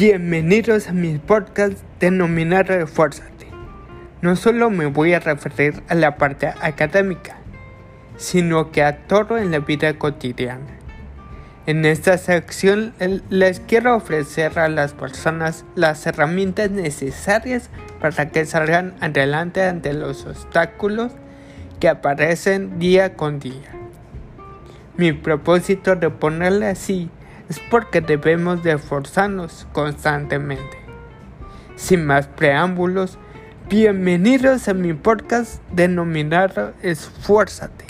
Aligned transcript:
Bienvenidos 0.00 0.88
a 0.88 0.94
mi 0.94 1.18
podcast 1.18 1.76
denominado 2.00 2.72
Esfuérzate. 2.72 3.48
No 4.22 4.34
solo 4.34 4.70
me 4.70 4.86
voy 4.86 5.12
a 5.12 5.20
referir 5.20 5.82
a 5.88 5.94
la 5.94 6.16
parte 6.16 6.46
académica, 6.62 7.36
sino 8.16 8.72
que 8.72 8.82
a 8.82 9.06
todo 9.06 9.36
en 9.36 9.50
la 9.50 9.58
vida 9.58 9.98
cotidiana. 9.98 10.78
En 11.66 11.84
esta 11.84 12.16
sección 12.16 12.94
les 13.28 13.60
quiero 13.60 13.94
ofrecer 13.94 14.58
a 14.58 14.70
las 14.70 14.94
personas 14.94 15.66
las 15.74 16.06
herramientas 16.06 16.70
necesarias 16.70 17.68
para 18.00 18.30
que 18.30 18.46
salgan 18.46 18.94
adelante 19.02 19.64
ante 19.64 19.92
los 19.92 20.24
obstáculos 20.24 21.12
que 21.78 21.90
aparecen 21.90 22.78
día 22.78 23.16
con 23.16 23.38
día. 23.38 23.70
Mi 24.96 25.12
propósito 25.12 25.94
de 25.94 26.08
ponerle 26.08 26.68
así 26.68 27.10
es 27.50 27.58
porque 27.68 28.00
debemos 28.00 28.62
de 28.62 28.72
esforzarnos 28.72 29.66
constantemente. 29.72 30.78
Sin 31.74 32.06
más 32.06 32.28
preámbulos, 32.28 33.18
bienvenidos 33.68 34.68
a 34.68 34.74
mi 34.74 34.94
podcast 34.94 35.60
denominado 35.72 36.72
Esfuérzate. 36.80 37.89